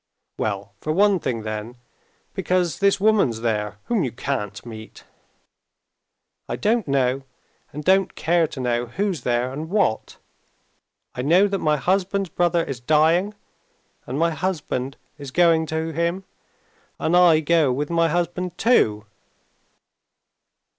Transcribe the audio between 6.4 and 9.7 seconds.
"I don't know and don't care to know who's there and